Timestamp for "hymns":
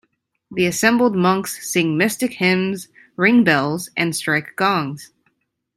2.33-2.87